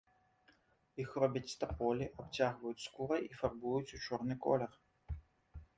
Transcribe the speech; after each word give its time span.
Іх 1.03 1.09
робяць 1.23 1.51
з 1.51 1.57
таполі, 1.63 2.07
абцягваюць 2.23 2.85
скурай 2.87 3.21
і 3.29 3.33
фарбуюць 3.41 3.95
у 4.01 4.03
чорны 4.09 4.35
колер. 4.49 4.71